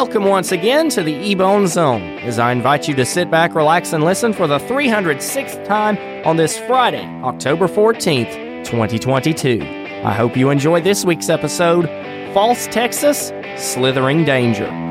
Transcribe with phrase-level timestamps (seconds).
[0.00, 3.92] Welcome once again to the Ebone Zone as I invite you to sit back, relax,
[3.92, 9.60] and listen for the 306th time on this Friday, October 14th, 2022.
[10.04, 11.86] I hope you enjoy this week's episode
[12.32, 14.87] False Texas, Slithering Danger.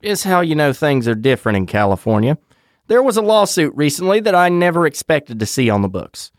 [0.00, 2.38] Is how you know things are different in California.
[2.86, 6.32] There was a lawsuit recently that I never expected to see on the books.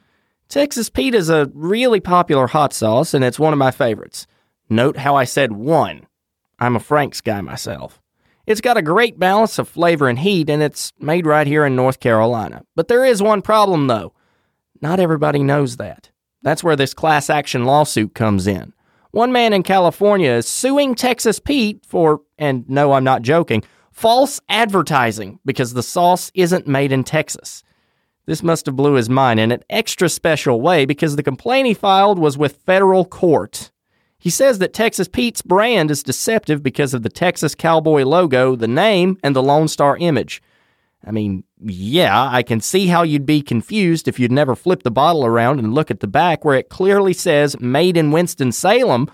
[0.48, 4.26] Texas Pete is a really popular hot sauce, and it's one of my favorites.
[4.70, 6.08] Note how I said one.
[6.58, 8.02] I'm a Frank's guy myself.
[8.48, 11.76] It's got a great balance of flavor and heat, and it's made right here in
[11.76, 12.64] North Carolina.
[12.76, 14.14] But there is one problem, though.
[14.82, 16.10] Not everybody knows that.
[16.42, 18.74] That's where this class action lawsuit comes in.
[19.12, 24.40] One man in California is suing Texas Pete for, and no, I'm not joking, false
[24.50, 27.64] advertising because the sauce isn't made in Texas.
[28.28, 31.74] This must have blew his mind in an extra special way because the complaint he
[31.74, 33.72] filed was with federal court.
[34.20, 38.68] He says that Texas Pete's brand is deceptive because of the Texas Cowboy logo, the
[38.68, 40.40] name, and the Lone Star image.
[41.06, 44.92] I mean, yeah, I can see how you'd be confused if you'd never flip the
[44.92, 49.10] bottle around and look at the back where it clearly says made in Winston-Salem,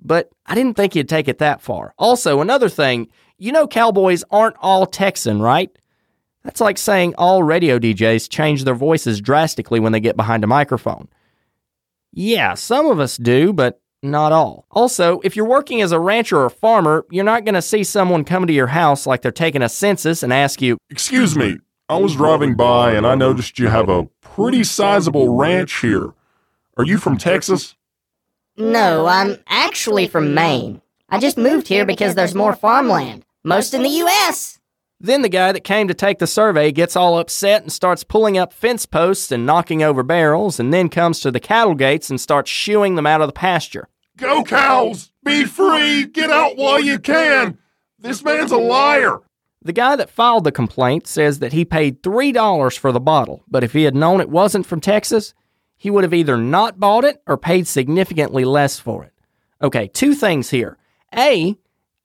[0.00, 1.94] but I didn't think you'd take it that far.
[1.98, 5.70] Also, another thing, you know cowboys aren't all Texan, right?
[6.42, 10.48] That's like saying all radio DJs change their voices drastically when they get behind a
[10.48, 11.08] microphone.
[12.12, 14.66] Yeah, some of us do, but not all.
[14.70, 18.24] Also, if you're working as a rancher or farmer, you're not going to see someone
[18.24, 21.96] come to your house like they're taking a census and ask you, Excuse me, I
[21.96, 26.12] was driving by and I noticed you have a pretty sizable ranch here.
[26.76, 27.74] Are you from Texas?
[28.56, 30.80] No, I'm actually from Maine.
[31.08, 34.58] I just moved here because there's more farmland, most in the U.S.
[35.00, 38.38] Then the guy that came to take the survey gets all upset and starts pulling
[38.38, 42.20] up fence posts and knocking over barrels, and then comes to the cattle gates and
[42.20, 43.88] starts shooing them out of the pasture.
[44.16, 45.10] Go cows!
[45.24, 46.06] Be free!
[46.06, 47.58] Get out while you can!
[47.98, 49.20] This man's a liar!
[49.62, 53.64] The guy that filed the complaint says that he paid $3 for the bottle, but
[53.64, 55.34] if he had known it wasn't from Texas,
[55.76, 59.12] he would have either not bought it or paid significantly less for it.
[59.62, 60.76] Okay, two things here.
[61.16, 61.56] A,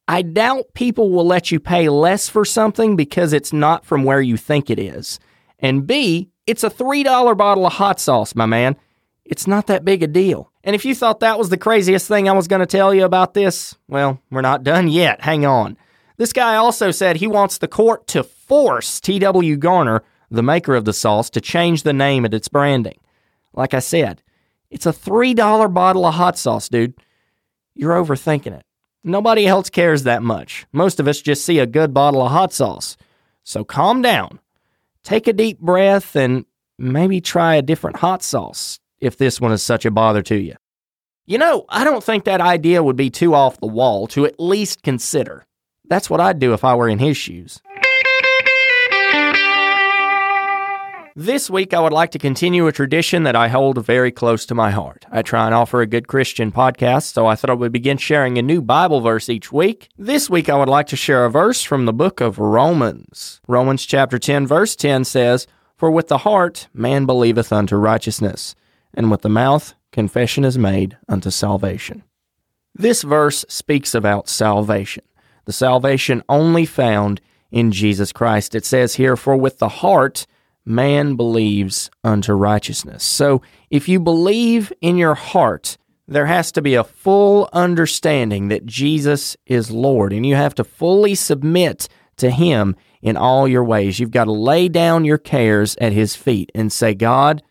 [0.07, 4.21] I doubt people will let you pay less for something because it's not from where
[4.21, 5.19] you think it is.
[5.59, 8.77] And B, it's a $3 bottle of hot sauce, my man.
[9.25, 10.48] It's not that big a deal.
[10.69, 13.03] And if you thought that was the craziest thing I was going to tell you
[13.03, 15.19] about this, well, we're not done yet.
[15.19, 15.75] Hang on.
[16.17, 19.57] This guy also said he wants the court to force T.W.
[19.57, 22.99] Garner, the maker of the sauce, to change the name of its branding.
[23.51, 24.21] Like I said,
[24.69, 26.93] it's a $3 bottle of hot sauce, dude.
[27.73, 28.65] You're overthinking it.
[29.03, 30.67] Nobody else cares that much.
[30.71, 32.95] Most of us just see a good bottle of hot sauce.
[33.43, 34.39] So calm down.
[35.03, 36.45] Take a deep breath and
[36.77, 40.55] maybe try a different hot sauce if this one is such a bother to you.
[41.25, 44.39] You know, I don't think that idea would be too off the wall to at
[44.39, 45.45] least consider.
[45.87, 47.61] That's what I'd do if I were in his shoes.
[51.15, 54.55] This week, I would like to continue a tradition that I hold very close to
[54.55, 55.05] my heart.
[55.11, 58.37] I try and offer a good Christian podcast, so I thought I would begin sharing
[58.37, 59.89] a new Bible verse each week.
[59.97, 63.41] This week, I would like to share a verse from the book of Romans.
[63.49, 65.45] Romans chapter 10, verse 10 says,
[65.75, 68.55] For with the heart man believeth unto righteousness,
[68.93, 72.03] and with the mouth confession is made unto salvation.
[72.75, 75.03] This verse speaks about salvation,
[75.45, 78.55] the salvation only found in Jesus Christ.
[78.55, 80.27] It says here, For with the heart
[80.65, 83.03] man believes unto righteousness.
[83.03, 85.77] So if you believe in your heart,
[86.07, 90.63] there has to be a full understanding that Jesus is Lord, and you have to
[90.63, 93.99] fully submit to Him in all your ways.
[93.99, 97.43] You've got to lay down your cares at His feet and say, God,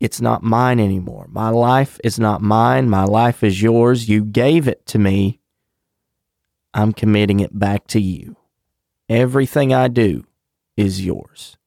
[0.00, 1.26] it's not mine anymore.
[1.28, 2.88] My life is not mine.
[2.88, 4.08] My life is yours.
[4.08, 5.40] You gave it to me.
[6.72, 8.36] I'm committing it back to you.
[9.08, 10.24] Everything I do
[10.76, 11.58] is yours.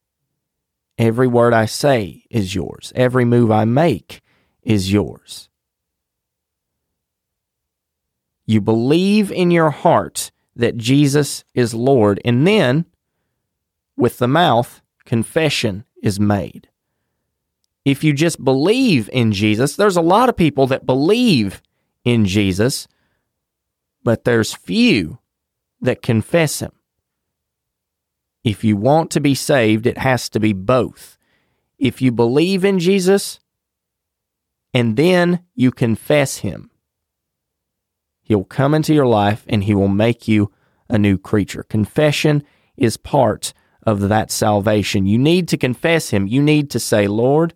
[0.97, 2.91] Every word I say is yours.
[2.95, 4.21] Every move I make
[4.63, 5.50] is yours.
[8.45, 12.85] You believe in your heart that Jesus is Lord, and then
[13.95, 16.68] with the mouth, confession is made.
[17.85, 21.62] If you just believe in Jesus, there's a lot of people that believe
[22.06, 22.88] in Jesus,
[24.03, 25.19] but there's few
[25.81, 26.71] that confess him.
[28.44, 31.18] If you want to be saved, it has to be both.
[31.77, 33.39] If you believe in Jesus
[34.74, 36.69] and then you confess Him,
[38.21, 40.51] He'll come into your life and He will make you
[40.89, 41.63] a new creature.
[41.63, 42.44] Confession
[42.75, 43.53] is part
[43.83, 45.06] of that salvation.
[45.06, 46.27] You need to confess Him.
[46.27, 47.53] You need to say, Lord,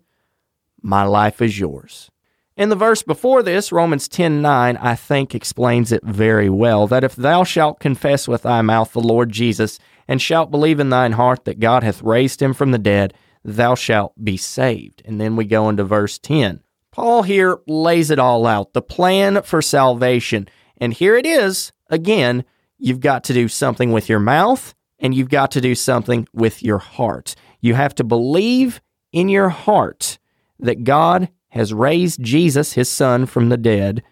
[0.82, 2.10] my life is yours.
[2.56, 7.04] In the verse before this, Romans 10 9, I think explains it very well that
[7.04, 9.78] if thou shalt confess with thy mouth the Lord Jesus,
[10.08, 13.14] and shalt believe in thine heart that God hath raised him from the dead,
[13.44, 15.02] thou shalt be saved.
[15.04, 16.62] And then we go into verse 10.
[16.90, 20.48] Paul here lays it all out the plan for salvation.
[20.78, 22.44] And here it is again,
[22.78, 26.62] you've got to do something with your mouth and you've got to do something with
[26.62, 27.36] your heart.
[27.60, 28.80] You have to believe
[29.12, 30.18] in your heart
[30.58, 34.02] that God has raised Jesus, his son, from the dead,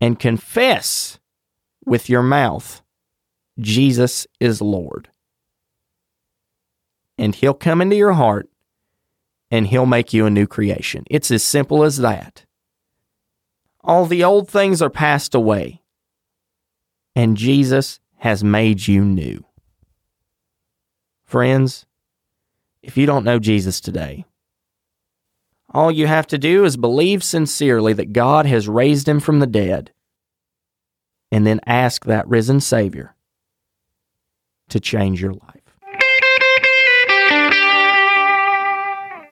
[0.00, 1.18] and confess
[1.84, 2.82] with your mouth
[3.58, 5.08] Jesus is Lord.
[7.18, 8.48] And he'll come into your heart
[9.50, 11.04] and he'll make you a new creation.
[11.10, 12.44] It's as simple as that.
[13.82, 15.82] All the old things are passed away,
[17.16, 19.44] and Jesus has made you new.
[21.24, 21.86] Friends,
[22.82, 24.24] if you don't know Jesus today,
[25.72, 29.46] all you have to do is believe sincerely that God has raised him from the
[29.46, 29.92] dead,
[31.30, 33.14] and then ask that risen Savior
[34.68, 35.60] to change your life.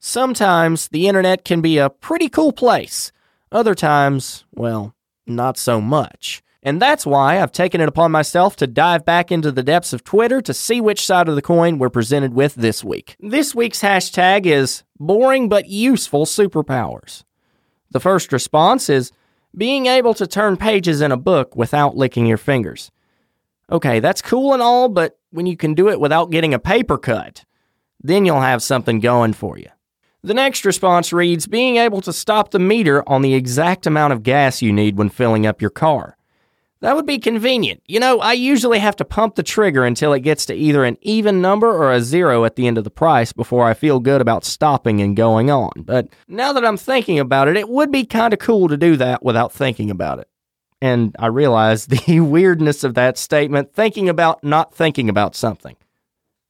[0.01, 3.13] Sometimes the internet can be a pretty cool place.
[3.51, 4.95] Other times, well,
[5.27, 6.43] not so much.
[6.63, 10.03] And that's why I've taken it upon myself to dive back into the depths of
[10.03, 13.17] Twitter to see which side of the coin we're presented with this week.
[13.21, 17.23] This week's hashtag is boring but useful superpowers.
[17.91, 19.13] The first response is
[19.57, 22.91] being able to turn pages in a book without licking your fingers.
[23.71, 26.99] Okay, that's cool and all, but when you can do it without getting a paper
[26.99, 27.45] cut,
[28.03, 29.69] then you'll have something going for you.
[30.23, 34.25] The next response reads being able to stop the meter on the exact amount of
[34.25, 36.18] gas you need when filling up your car.
[36.81, 37.83] That would be convenient.
[37.87, 40.97] You know, I usually have to pump the trigger until it gets to either an
[41.01, 44.21] even number or a zero at the end of the price before I feel good
[44.21, 45.73] about stopping and going on.
[45.79, 48.97] But now that I'm thinking about it, it would be kind of cool to do
[48.97, 50.29] that without thinking about it.
[50.81, 55.77] And I realize the weirdness of that statement, thinking about not thinking about something.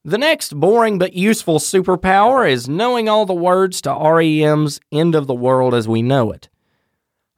[0.04, 5.26] The next boring but useful superpower is knowing all the words to REM's End of
[5.26, 6.48] the World as We Know It.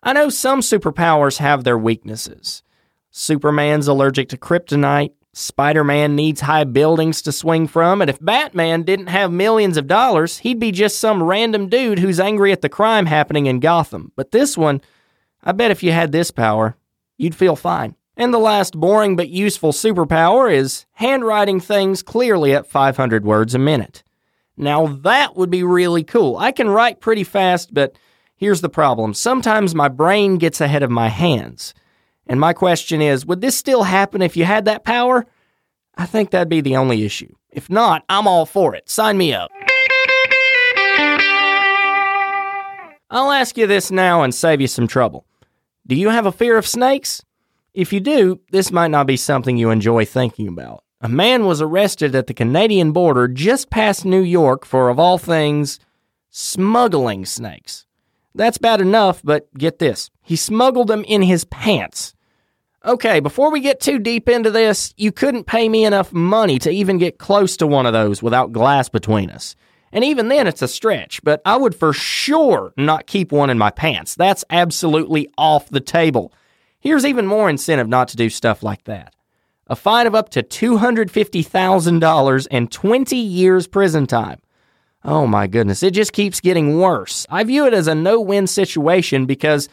[0.03, 2.63] I know some superpowers have their weaknesses.
[3.11, 5.13] Superman's allergic to kryptonite.
[5.33, 9.87] Spider Man needs high buildings to swing from, and if Batman didn't have millions of
[9.87, 14.11] dollars, he'd be just some random dude who's angry at the crime happening in Gotham.
[14.17, 14.81] But this one,
[15.43, 16.77] I bet if you had this power,
[17.17, 17.95] you'd feel fine.
[18.17, 23.59] And the last boring but useful superpower is handwriting things clearly at 500 words a
[23.59, 24.03] minute.
[24.57, 26.37] Now that would be really cool.
[26.37, 27.97] I can write pretty fast, but
[28.37, 29.15] here's the problem.
[29.15, 31.73] Sometimes my brain gets ahead of my hands.
[32.31, 35.27] And my question is would this still happen if you had that power?
[35.97, 37.35] I think that'd be the only issue.
[37.51, 38.89] If not, I'm all for it.
[38.89, 39.51] Sign me up.
[43.11, 45.27] I'll ask you this now and save you some trouble.
[45.89, 47.21] Do you have a fear of snakes?
[47.75, 50.85] If you do, this might not be something you enjoy thinking about.
[51.01, 55.19] A man was arrested at the Canadian border just past New York for, of all
[55.19, 55.81] things,
[56.31, 57.87] smuggling snakes.
[58.37, 62.15] That's bad enough, but get this he smuggled them in his pants.
[62.83, 66.71] Okay, before we get too deep into this, you couldn't pay me enough money to
[66.71, 69.55] even get close to one of those without glass between us.
[69.93, 73.59] And even then, it's a stretch, but I would for sure not keep one in
[73.59, 74.15] my pants.
[74.15, 76.33] That's absolutely off the table.
[76.79, 79.15] Here's even more incentive not to do stuff like that
[79.67, 84.41] a fine of up to $250,000 and 20 years prison time.
[85.05, 87.27] Oh my goodness, it just keeps getting worse.
[87.31, 89.69] I view it as a no win situation because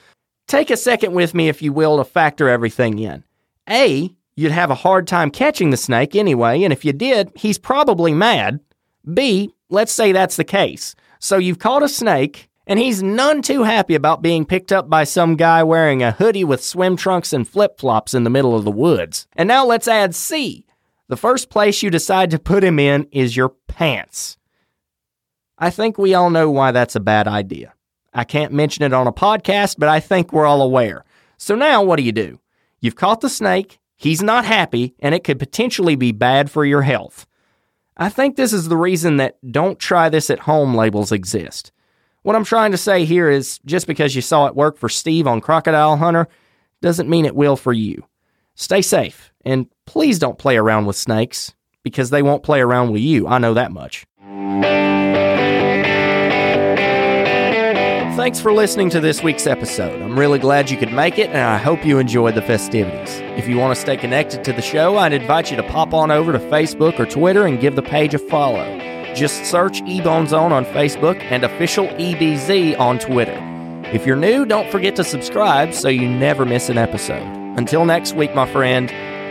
[0.47, 3.25] Take a second with me, if you will, to factor everything in.
[3.69, 7.57] A, you'd have a hard time catching the snake anyway, and if you did, he's
[7.57, 8.61] probably mad.
[9.13, 10.95] B, let's say that's the case.
[11.19, 15.03] So you've caught a snake, and he's none too happy about being picked up by
[15.03, 18.63] some guy wearing a hoodie with swim trunks and flip flops in the middle of
[18.63, 19.27] the woods.
[19.35, 20.65] And now let's add C.
[21.09, 24.37] The first place you decide to put him in is your pants.
[25.57, 27.73] I think we all know why that's a bad idea.
[28.13, 31.03] I can't mention it on a podcast, but I think we're all aware.
[31.37, 32.39] So now what do you do?
[32.79, 36.81] You've caught the snake, he's not happy, and it could potentially be bad for your
[36.81, 37.25] health.
[37.95, 41.71] I think this is the reason that don't try this at home labels exist.
[42.21, 45.27] What I'm trying to say here is just because you saw it work for Steve
[45.27, 46.27] on Crocodile Hunter
[46.81, 48.05] doesn't mean it will for you.
[48.53, 53.01] Stay safe, and please don't play around with snakes because they won't play around with
[53.01, 53.27] you.
[53.27, 54.05] I know that much.
[58.27, 60.01] Thanks for listening to this week's episode.
[60.01, 63.21] I'm really glad you could make it, and I hope you enjoyed the festivities.
[63.37, 66.11] If you want to stay connected to the show, I'd invite you to pop on
[66.11, 68.65] over to Facebook or Twitter and give the page a follow.
[69.15, 73.39] Just search Ebone Zone on Facebook and official EBZ on Twitter.
[73.93, 77.23] If you're new, don't forget to subscribe so you never miss an episode.
[77.57, 78.89] Until next week, my friend,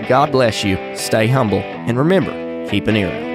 [0.09, 2.33] God bless you, stay humble, and remember,
[2.71, 3.26] keep an ear out.